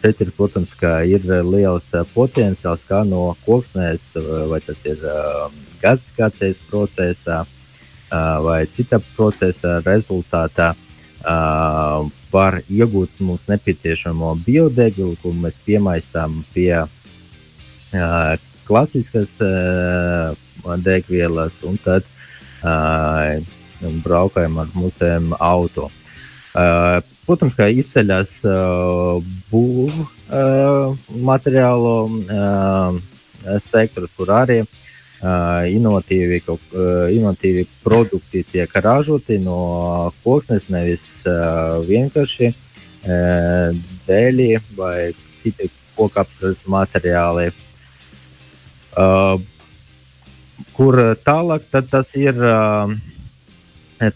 šeit 0.00 0.22
ir, 0.24 0.32
protams, 0.36 0.72
ir 1.10 1.28
liels 1.44 1.90
potenciāls 2.14 2.86
kā 2.88 3.02
no 3.08 3.34
koksnēs, 3.44 4.14
vai 4.50 4.62
tas 4.64 4.80
ir 4.88 5.02
uh, 5.02 5.50
gasifikācijas 5.82 6.64
procesā, 6.70 7.44
vai 8.44 8.60
cita 8.70 9.00
procesa 9.16 9.80
rezultātā 9.82 10.68
uh, 10.70 10.93
var 11.24 12.58
iegūt 12.68 13.20
mums 13.24 13.46
nepieciešamo 13.48 14.34
biodegvielu, 14.44 15.16
ko 15.22 15.32
mēs 15.32 15.56
piemaisām 15.64 16.42
pie 16.54 16.84
uh, 16.84 18.34
klasiskas 18.66 19.36
uh, 19.44 20.34
degvielas, 20.84 21.52
un 21.64 21.78
tad 21.84 22.04
uh, 22.64 23.40
braukājam 24.04 24.58
ar 24.60 24.68
mūsu 24.76 25.10
auto. 25.40 25.90
Uh, 26.54 27.00
protams, 27.26 27.54
ka 27.56 27.68
izceļas 27.72 28.42
būvniecības 29.50 30.12
materiālu 31.24 31.94
sektors, 33.64 34.12
kur 34.16 34.30
arī 34.32 34.62
inovatīvi, 35.24 36.42
inovatīvi 37.16 37.64
produkti 37.84 38.42
tiek 38.44 38.74
ražoti 38.84 39.38
no 39.40 40.12
koksnes, 40.24 40.68
nevis 40.68 41.06
vienkārši 41.88 42.50
dēļi 44.08 44.48
vai 44.76 45.14
citi 45.40 45.70
kokapstrādes 45.96 46.66
materiāli. 46.68 47.48
Kur 50.74 51.00
tālāk 51.24 51.62
tas 51.72 52.14
ir 52.18 52.36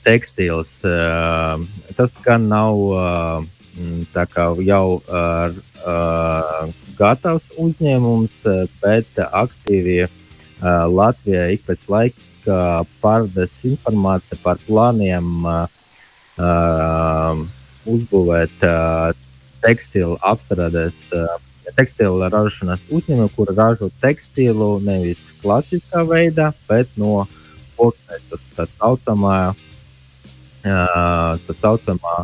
tekstils. 0.05 0.73
Tas 1.97 2.15
gan 2.25 2.49
nav 2.50 2.77
jau 4.67 4.87
gatavs 6.99 7.50
uzņēmums, 7.57 8.35
bet 8.83 9.21
aktīvi 9.29 10.09
Latvijai 10.62 11.53
ik 11.55 11.65
pēc 11.67 11.85
laika 11.93 12.85
pārdes 13.03 13.61
informācija 13.69 14.38
par 14.43 14.59
plāniem 14.67 15.45
uzbūvēt 17.88 18.65
tekstilu 19.62 20.17
apstrādes, 20.23 21.09
tekstilu 21.77 22.23
ražošanas 22.25 22.87
uzņēmumu, 22.95 23.31
kur 23.37 23.53
ražo 23.55 23.91
tekstilu 24.03 24.79
nevis 24.85 25.27
klasiskā 25.43 26.03
veidā, 26.09 26.53
bet 26.69 26.91
no 26.97 27.27
koksnes, 27.79 28.43
tā 28.57 28.67
saucamā, 28.79 29.38
tā 30.62 31.57
saucamā 31.61 32.17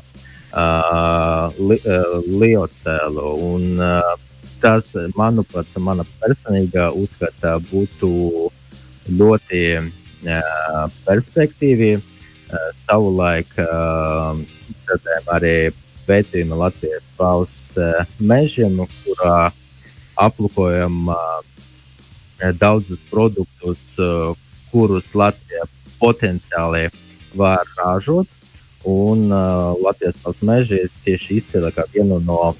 li, 1.59 1.79
liocēlu. 2.43 3.29
Un, 3.51 3.83
tas, 4.65 4.95
manuprāt, 5.19 5.69
mana 5.77 6.07
personīgā 6.23 6.89
uzskata 6.97 7.59
būtu 7.69 8.11
ļoti 9.13 9.63
perspektīvi. 11.05 11.93
Savulaik 12.85 13.51
izstrādājām 13.59 15.31
arī 15.35 15.55
pētījumu 16.07 16.59
Latvijas 16.61 17.07
valsts 17.19 18.21
mežiem, 18.21 18.79
kurā 19.03 19.51
aplūkojam 20.21 21.09
daudzus 22.61 23.03
produktus, 23.11 23.83
kurus 24.71 25.15
Latvija 25.19 25.67
potenciāli 25.99 26.87
var 27.35 27.65
ražot. 27.79 28.31
Un 28.85 29.31
uh, 29.33 29.73
Latvijas 29.81 30.19
valsts 30.21 30.45
meži 30.45 30.83
tieši 31.07 31.39
izcēla 31.41 31.71
kā 31.73 31.87
vienu 31.95 32.19
no 32.21 32.53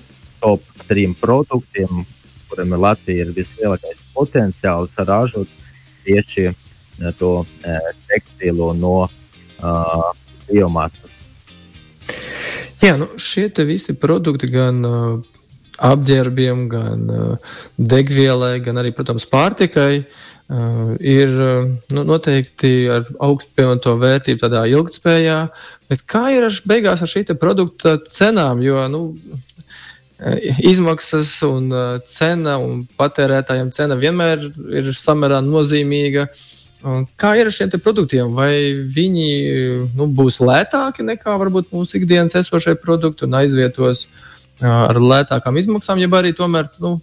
top 0.45 0.85
trim 0.85 1.17
produktiem, 1.17 2.05
kuriem 2.51 2.77
Latvija 2.77 3.25
ir 3.25 3.33
vislielākais 3.33 4.05
potenciāls 4.13 4.93
ražot 5.01 5.49
tieši 6.05 6.51
uh, 6.53 7.13
to 7.19 7.33
uh, 7.43 7.93
tekstilu 8.11 8.75
no 8.77 8.97
uh, 9.07 10.11
biomasas. 10.51 11.19
Jā, 12.85 12.99
nu 13.01 13.09
šie 13.17 13.49
visi 13.65 13.97
produkti 13.97 14.51
gan 14.53 14.85
uh, 14.85 15.17
apģērbiem, 15.81 16.69
gan 16.69 17.09
uh, 17.09 17.57
degvielai, 17.81 18.59
gan 18.65 18.79
arī, 18.83 18.93
protams, 18.95 19.25
pārtikai. 19.31 20.05
Uh, 20.45 20.93
ir 21.01 21.31
nu, 21.89 22.03
noteikti 22.05 22.85
ar 22.93 23.07
augstu 23.25 23.55
pievienoto 23.57 23.95
vērtību 23.97 24.43
tādā 24.43 24.67
ilgspējā, 24.69 25.39
bet 25.89 26.05
kā 26.05 26.27
ir 26.37 26.45
ar, 26.51 26.59
beigās 26.69 27.01
ar 27.01 27.09
šī 27.09 27.25
produkta 27.41 27.97
cenām? 28.05 28.61
Jo 28.61 28.85
nu, 28.93 29.01
izmaksas 30.63 31.31
un 31.47 31.71
cena 32.07 32.59
un 32.63 32.85
patērētājiem 32.99 33.73
cena 33.75 33.97
vienmēr 33.99 34.45
ir 34.79 34.93
samērā 34.99 35.41
nozīmīga. 35.45 36.29
Kā 37.19 37.33
ir 37.41 37.49
ar 37.49 37.57
šiem 37.57 37.73
produktiem? 37.81 38.35
Vai 38.37 38.77
viņi 38.95 39.29
nu, 39.97 40.07
būs 40.07 40.39
lētāki 40.45 41.07
nekā 41.07 41.35
varbūt 41.41 41.73
mūsu 41.73 41.99
ikdienas 41.99 42.37
esošie 42.39 42.77
produkti 42.81 43.27
un 43.27 43.41
aizvietos 43.41 44.07
ar 44.61 45.01
lētākām 45.01 45.59
izmaksām, 45.59 45.99
ja 45.99 46.09
arī 46.21 46.35
tomēr 46.37 46.69
nu, 46.85 46.99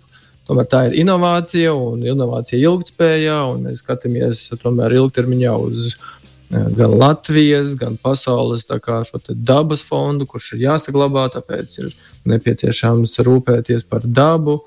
Tomēr 0.52 0.68
tā 0.68 0.82
ir 0.90 0.98
inovācija 1.00 1.72
un 1.72 2.02
inovācija 2.04 2.60
ilgspējā, 2.60 3.38
un 3.54 3.68
mēs 3.70 3.84
skatāmies 3.86 4.48
tomēr 4.60 4.98
ilgtermiņā 4.98 5.54
uz 5.64 5.92
eh, 5.94 6.10
gan 6.52 6.94
Latvijas, 7.00 7.76
gan 7.80 7.98
pasaules 8.02 8.66
dabas 9.30 9.84
fondu, 9.88 10.28
kurš 10.28 10.54
ir 10.58 10.66
jāsaglabā, 10.68 11.30
tāpēc 11.32 11.78
ir 11.80 11.92
nepieciešams 12.28 13.18
rūpēties 13.24 13.88
par 13.88 14.04
dabu. 14.06 14.60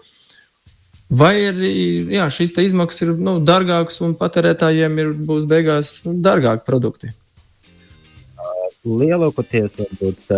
Vai 1.13 1.35
arī 1.51 1.75
jā, 2.15 2.31
šīs 2.33 2.57
izmaksas 2.65 3.05
ir 3.05 3.13
nu, 3.21 3.37
dārgākas 3.45 4.01
un 4.03 4.15
patērētājiem 4.17 4.97
ir, 5.03 5.13
būs 5.29 5.45
beigās 5.47 5.99
dārgāki 6.05 6.65
produkti? 6.67 7.13
Lielākoties 8.85 9.77
varbūt 9.79 10.33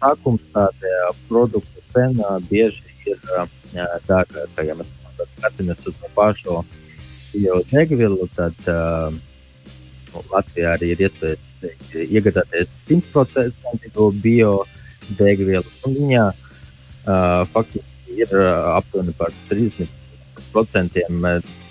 sākums 0.00 0.42
tādajā 0.54 1.06
produktu 1.28 1.86
cenā 1.94 2.34
bieži 2.50 2.82
ir 3.06 3.22
dārgāk. 4.08 4.58
Ja 4.66 4.74
mēs 4.78 4.90
skatāmies 5.36 5.86
uz 5.86 6.02
pašu 6.14 6.60
biodegvielu, 7.34 8.28
tad 8.34 8.68
uh, 8.70 9.14
Latvijā 10.32 10.74
arī 10.76 10.92
ir 10.94 11.04
iespējas 11.06 12.04
iegādāties 12.04 12.72
simtprocentīgo 12.84 14.10
biodegvielu. 14.24 15.64
Viņa 15.84 16.24
uh, 16.30 17.42
faktiski 17.52 18.20
ir 18.24 18.34
uh, 18.38 18.76
aptuveni 18.76 19.14
par 19.18 19.34
30% 19.50 19.88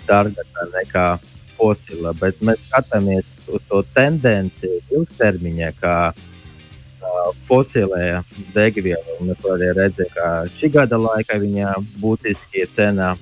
dārgāka 0.08 0.68
nekā 0.74 1.06
fosila, 1.54 2.12
bet 2.18 2.40
mēs 2.44 2.62
skatāmies 2.68 3.38
uz 3.48 3.62
to 3.68 3.82
tendenci 3.94 4.70
ilgtermiņā, 4.92 5.70
kā 5.80 5.96
uh, 6.12 7.30
fosilē 7.48 8.22
degviela. 8.56 9.20
Mēs 9.24 9.46
arī 9.54 9.70
redzam, 9.76 10.10
ka 10.16 10.32
šī 10.56 10.72
gada 10.74 10.98
laikā 11.00 11.38
viņa 11.42 11.76
būtiski 12.02 12.66
cena 12.74 13.14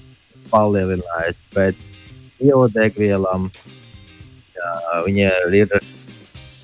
palielinājās, 0.53 1.39
bet 1.55 1.79
biodegvielām 2.41 3.51
viņa 5.07 5.31
ir 5.59 5.77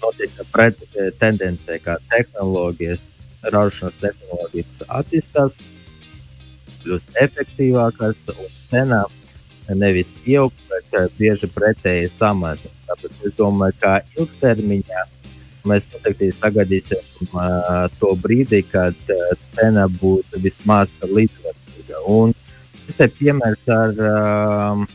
noteikti 0.03 0.47
pret 0.53 0.81
tendencē, 1.21 1.79
ka 1.83 1.99
tehnoloģijas, 2.13 3.05
ražošanas 3.49 4.01
tehnoloģijas 4.03 4.89
attīstās, 5.01 5.59
kļūst 6.83 7.21
efektīvākas 7.25 8.29
un 8.35 8.51
cena 8.71 9.05
nevis 9.77 10.15
pieaug, 10.25 10.55
bet 10.71 11.15
bieži 11.19 11.51
pretēji 11.53 12.11
samazinās. 12.17 12.75
Tāpēc 12.89 13.25
es 13.29 13.35
domāju, 13.37 13.77
ka 13.83 13.99
ilgtermiņā 14.17 15.05
mēs 15.69 15.89
noteikti 15.93 16.31
sagaidīsim 16.39 17.33
uh, 17.35 17.87
to 18.01 18.15
brīdi, 18.23 18.63
kad 18.71 18.97
uh, 19.13 19.35
cena 19.57 19.85
būs 20.01 20.39
vismaz 20.45 20.97
līdzvērtīga. 21.05 22.01
Un 22.09 22.33
šis 22.87 23.03
ir 23.05 23.13
piemērs 23.19 23.73
ar 23.75 24.01
uh, 24.01 24.87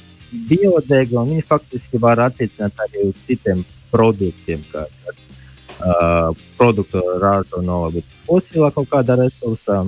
biodegvielu, 0.49 1.21
un 1.21 1.33
viņi 1.35 1.45
faktiski 1.47 2.01
var 2.01 2.21
attiecināt 2.25 2.79
arī 2.87 3.09
uz 3.09 3.19
citiem 3.27 3.63
produktiem. 3.91 4.63
Kā, 4.71 4.85
uh, 5.83 6.35
produktu 6.57 7.01
ražo 7.21 7.61
no 7.61 7.91
fosilā 8.27 8.71
kaut 8.73 8.89
kāda 8.91 9.17
resursa. 9.19 9.83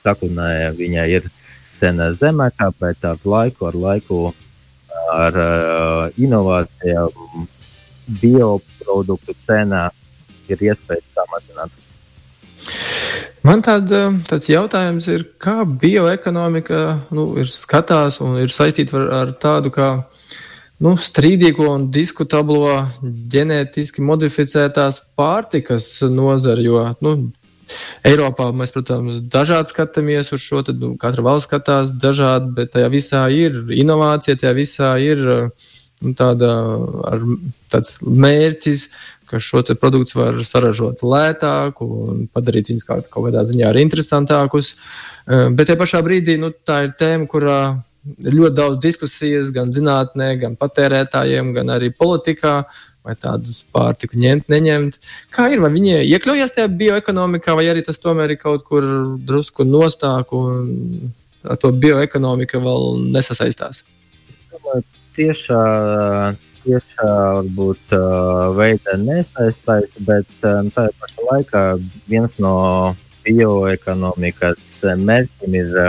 Sakunē 0.00 0.72
viņa 0.78 1.06
ir 1.12 1.28
cena 1.80 2.10
zemākā, 2.16 2.70
bet 2.80 3.04
ar 3.04 3.20
laiku, 3.24 3.68
ar 3.68 3.76
laiku, 3.76 4.20
ar 5.12 5.36
uh, 5.36 6.04
inovācijām 6.16 7.46
bioproduktu 8.20 9.36
cena 9.46 9.90
ir 10.48 10.64
iespējas 10.70 11.06
samazināt. 11.14 11.70
Man 13.46 13.62
tād, 13.64 13.88
tāds 14.28 14.50
jautājums 14.50 15.06
ir, 15.08 15.24
kā 15.40 15.62
bioekonomika 15.64 16.80
nu, 17.16 17.30
ir 17.40 17.48
skatās 17.48 18.18
un 18.20 18.36
ir 18.42 18.52
saistīta 18.52 18.98
ar, 18.98 19.06
ar 19.16 19.32
tādu 19.40 19.72
kā 19.72 19.88
nu, 20.84 20.92
strīdīgo 21.00 21.70
un 21.72 21.86
diskutablo 21.94 22.74
ģenētiski 23.00 24.04
modificētās 24.04 25.00
pārtikas 25.16 25.88
nozari. 26.12 26.68
Jo 26.68 26.84
nu, 27.00 27.14
Eiropā 28.04 28.50
mēs, 28.52 28.74
protams, 28.74 29.22
dažādi 29.32 29.72
skatāmies 29.72 30.34
uz 30.36 30.44
šo, 30.44 30.60
tad 30.66 30.82
nu, 30.82 30.92
katra 31.00 31.24
valsts 31.24 31.48
skatās 31.48 31.96
dažādi, 31.96 32.52
bet 32.56 32.74
tajā 32.74 32.92
visā 32.92 33.24
ir 33.32 33.60
inovācija, 33.72 34.36
tajā 34.36 34.56
visā 34.58 34.94
ir 35.00 35.22
uh, 35.24 35.68
nu, 36.04 36.14
tāda, 36.16 36.50
ar, 37.10 37.24
tāds 37.72 37.98
mērķis, 38.04 38.86
ka 39.30 39.40
šo 39.42 39.62
produktu 39.78 40.18
var 40.18 40.40
saražot 40.46 41.04
lētāk 41.06 41.80
un 41.86 42.26
padarīt 42.34 42.72
viņus 42.72 42.88
kaut, 42.88 43.06
kaut 43.12 43.28
kādā 43.28 43.44
ziņā 43.46 43.70
arī 43.70 43.84
interesantākus. 43.86 44.74
Eh, 45.26 45.48
bet 45.54 45.70
tajā 45.70 45.78
pašā 45.80 46.02
brīdī 46.06 46.36
nu, 46.42 46.50
tā 46.66 46.82
ir 46.88 46.94
tēma, 46.98 47.28
kurā 47.30 47.60
ir 48.24 48.36
ļoti 48.36 48.56
daudz 48.56 48.80
diskusijas 48.82 49.52
gan 49.54 49.70
zinātnē, 49.74 50.32
gan 50.40 50.56
patērētājiem, 50.60 51.54
gan 51.56 51.76
arī 51.78 51.92
politikā. 51.94 52.64
vai 53.00 53.14
tādus 53.16 53.62
pārtiku 53.72 54.18
ņemt, 54.20 54.50
neņemt. 54.52 54.98
Kā 55.32 55.46
ir, 55.48 55.62
vai 55.64 55.70
viņi 55.72 56.02
iekļaujas 56.04 56.52
tajā 56.52 56.68
bioekonomikā, 56.82 57.54
vai 57.56 57.64
arī 57.72 57.80
tas 57.86 57.96
tomēr 57.98 58.34
ir 58.34 58.40
kaut 58.42 58.60
kur 58.68 58.84
drusku 59.24 59.64
nostāk 59.64 60.34
un 60.36 61.08
ar 61.40 61.56
to 61.56 61.72
bioekonomika 61.72 62.60
vēl 62.60 63.00
nesasaistās? 63.14 63.80
Tiešā, 65.16 65.62
tiešā 66.64 67.10
varbūt 67.36 67.94
veidā 68.56 68.96
nesaistās, 69.00 69.88
bet 70.06 70.28
tā 70.40 70.86
pašā 71.00 71.26
laikā 71.30 71.62
viens 72.10 72.36
no 72.42 72.54
bioekonomikas 73.24 74.80
mērķiem 75.00 75.56
ir 75.60 75.80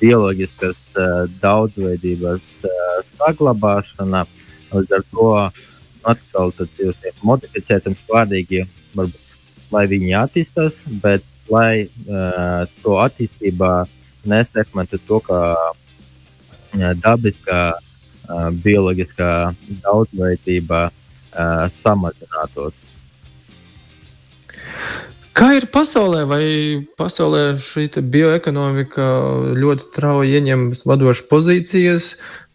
bioloģiskas 0.00 0.82
daudzveidības 1.40 2.52
saglabāšana. 3.14 4.26
Līdz 4.70 4.96
ar 4.98 5.04
to 5.10 5.28
atkal 6.06 6.52
jūs 6.78 7.00
modificējat 7.26 7.90
svārīgi, 7.98 8.64
varbūt, 8.94 9.34
lai 9.72 9.84
viņi 9.90 10.16
attīstās, 10.20 10.84
bet 11.02 11.26
lai 11.50 11.86
uh, 11.86 12.64
to 12.82 12.96
attīstībā 13.02 13.84
nesekmētu 14.30 15.00
to, 15.06 15.20
ka 15.26 15.38
uh, 15.58 16.92
dabiskā, 17.02 17.62
uh, 17.74 17.89
bioloģiskā 18.64 19.32
daudzveidība 19.84 20.88
samazinātos. 21.74 22.86
Kā 25.40 25.54
ir 25.56 25.70
pasaulē, 25.72 26.24
vai 26.28 26.44
pasaulē 27.00 27.54
šī 27.64 27.86
bioekonomika 28.12 29.04
ļoti 29.56 29.86
strauji 29.86 30.34
ieņem 30.36 30.64
vadošas 30.84 31.28
pozīcijas, 31.30 32.08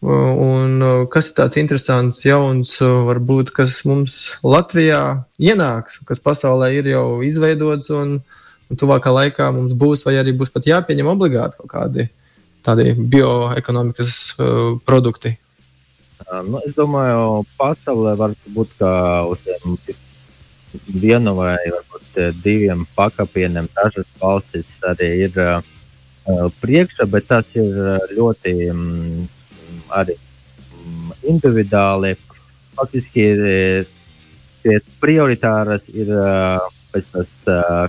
un 0.06 0.84
kas 1.10 1.32
ir 1.32 1.38
tāds 1.40 1.58
interesants, 1.58 2.22
jauns, 2.28 2.76
varbūt, 2.82 3.50
kas 3.56 3.80
mums 3.90 4.18
Latvijā 4.46 5.24
ienāks, 5.42 6.02
kas 6.06 6.22
pasaulē 6.22 6.74
ir 6.76 6.92
jau 6.92 7.08
izveidots, 7.26 7.90
un, 7.96 8.20
un 8.70 8.82
tuvākā 8.82 9.16
laikā 9.16 9.50
mums 9.56 9.74
būs, 9.74 10.06
vai 10.06 10.20
arī 10.20 10.36
būs 10.38 10.54
pat 10.54 10.68
jāpieņem 10.70 11.10
obligāti 11.16 11.64
kaut 11.64 11.72
kādi 11.72 12.10
tādi 12.66 12.92
bioekonomikas 12.94 14.36
produkti? 14.86 15.40
Nu, 16.24 16.60
es 16.66 16.76
domāju, 16.78 17.44
pasaulē 17.60 18.16
var 18.18 18.34
būt 18.56 18.76
kā 18.80 18.92
uz 19.30 19.42
tiem 19.46 19.78
vienu 20.90 21.36
vai 21.38 21.58
varbūt 21.64 22.20
eh, 22.20 22.32
diviem 22.44 22.86
pakapieniem. 22.96 23.68
Dažas 23.76 24.14
valstis 24.20 24.78
arī 24.88 25.10
ir 25.28 25.40
uh, 25.40 25.60
priekšā, 26.62 27.08
bet 27.12 27.28
tas 27.30 27.52
ir 27.56 27.76
ļoti 28.16 28.56
um, 28.72 29.28
arī 29.94 30.16
um, 30.18 31.12
individuāli. 31.36 32.16
Faktiski 32.76 33.28
ir 34.66 34.82
prioritāras 35.00 35.88
ir 35.94 36.10
uh, 36.12 36.66
pēc 36.92 37.12
tas 37.14 37.46
uh, 37.52 37.86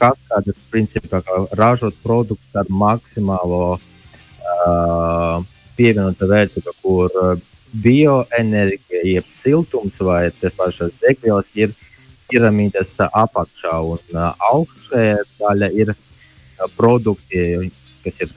kaskādas 0.00 0.62
principā, 0.70 1.20
kā 1.24 1.42
ražot 1.58 1.96
produktu 2.04 2.60
ar 2.60 2.70
maksimālo 2.70 3.76
uh, 3.76 5.44
pievienotu 5.76 6.28
vērtību, 6.30 6.74
kur 6.82 7.40
bioenerģija, 7.76 9.02
jeb 9.16 9.26
siltums 9.32 9.98
vai 10.00 10.30
tas 10.40 10.54
pašas 10.56 10.94
degvielas 11.02 11.52
ir 11.58 11.74
piramīdas 12.30 12.94
apakšā 13.06 13.74
un 13.86 14.20
augšējā 14.50 15.18
daļa 15.38 15.70
ir 15.82 15.92
produkti, 16.76 17.70
kas 18.04 18.22
ir 18.24 18.32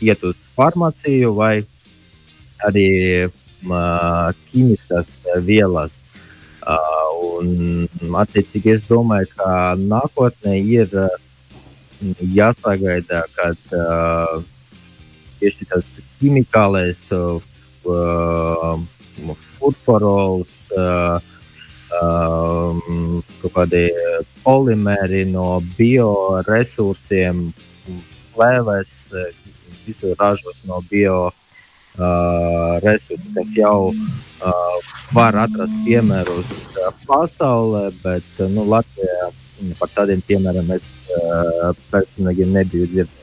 iet 0.00 0.22
uz 0.24 0.38
farmāciju 0.56 1.34
vai 1.36 1.54
arī 2.66 2.88
ķīmiskas 3.60 5.18
vielas. 5.44 5.98
Un, 7.40 7.88
attiecīgi, 8.20 8.76
es 8.76 8.86
domāju, 8.88 9.28
ka 9.36 9.50
nākotnē 9.80 10.56
ir 10.60 10.92
jāsagaida, 12.36 13.24
kad 13.36 13.60
tieši 15.40 15.68
tas 15.70 15.98
ķīmikālais 16.20 17.02
furforols, 19.58 20.54
uh, 20.76 21.18
um, 22.00 23.20
kaut 23.40 23.52
kādi 23.56 23.84
polimeri 24.44 25.24
no 25.28 25.60
bioresursiem, 25.76 27.50
plēves, 28.34 28.96
visu 29.86 30.14
ražot 30.18 30.66
no 30.68 30.82
bio. 30.90 31.30
Uh, 32.00 32.78
resursi, 32.84 33.28
kas 33.34 33.50
jau 33.58 33.90
uh, 33.90 34.76
var 35.12 35.34
atrast 35.42 35.74
piemērus 35.84 36.52
uh, 36.78 36.92
pasaulē, 37.02 37.90
bet 38.00 38.28
uh, 38.38 38.46
nu, 38.54 38.62
Latvijā 38.70 39.26
par 39.76 39.90
tādiem 39.92 40.22
piemēriem 40.24 40.70
es 40.78 40.86
uh, 41.10 41.74
personīgi 41.90 42.46
nebiju 42.54 42.86
dzirdējis. 42.94 43.18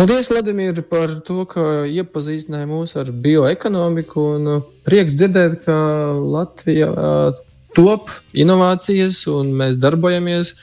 Paldies, 0.00 0.30
Vladimir, 0.30 0.78
par 0.88 1.10
to, 1.20 1.42
ka 1.44 1.60
iepazīstināji 1.84 2.64
mūs 2.70 2.94
ar 2.96 3.10
bioekonomiku. 3.12 4.22
Uh, 4.40 4.62
prieks 4.86 5.12
dzirdēt, 5.18 5.58
ka 5.66 5.74
Latvija 6.16 6.88
uh, 6.88 7.40
top 7.76 8.08
inovācijas 8.32 9.18
un 9.28 9.52
mēs 9.60 9.76
darbojamies. 9.76 10.54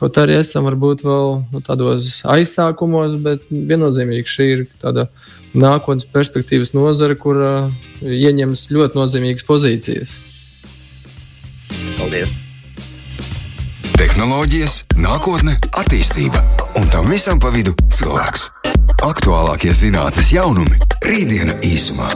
Kaut 0.00 0.16
arī 0.16 0.38
esam 0.40 0.64
varbūt 0.70 1.04
vēl 1.04 1.28
nu, 1.52 1.60
tādos 1.68 2.22
aizsākumos, 2.24 3.20
bet 3.20 3.44
viennozīmīgi 3.52 4.32
šī 4.32 4.50
ir 4.54 4.66
tāda 4.80 5.10
nākotnes 5.52 6.08
perspektīvas 6.16 6.72
nozare, 6.72 7.20
kur 7.20 7.44
uh, 7.44 7.78
ieņems 8.00 8.70
ļoti 8.72 8.96
nozīmīgas 8.96 9.44
pozīcijas. 9.44 10.16
Paldies! 12.00 12.32
Tehnoloģijas, 14.00 14.86
nākotne, 14.96 15.60
attīstība 15.84 16.55
un 16.76 16.88
tam 16.92 17.08
visam 17.10 17.40
pa 17.40 17.50
vidu 17.54 17.74
cilvēks. 17.92 18.50
Aktuālākie 19.04 19.72
zinātnīs 19.76 20.32
jaunumi- 20.36 20.78
Rītdiena 21.10 21.58
īsumā. 21.64 22.10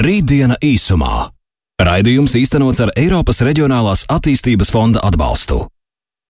Rītdiena 0.00 0.56
īsumā. 0.60 1.30
Raidījums 1.82 2.36
īstenots 2.38 2.80
ar 2.80 2.92
Eiropas 2.96 3.42
Reģionālās 3.42 4.04
attīstības 4.06 4.70
fonda 4.70 5.00
atbalstu. 5.02 5.66